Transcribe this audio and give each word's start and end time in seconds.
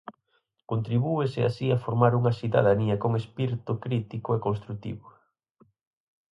Contribúese 0.71 1.39
así 1.43 1.65
a 1.71 1.81
formar 1.85 2.13
unha 2.19 2.35
cidadanía 2.39 2.95
con 3.03 3.11
espírito 3.21 3.71
crítico 3.83 4.29
e 4.33 4.43
construtivo. 4.47 5.05